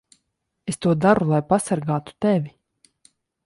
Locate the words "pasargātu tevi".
1.53-2.53